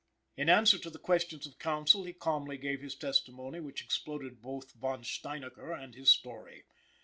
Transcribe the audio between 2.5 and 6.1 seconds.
gave his testimony, which exploded both Von Steinacker and his